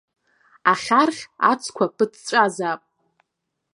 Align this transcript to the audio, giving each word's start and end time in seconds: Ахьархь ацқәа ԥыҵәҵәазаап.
Ахьархь 0.71 1.21
ацқәа 1.51 1.85
ԥыҵәҵәазаап. 1.95 2.81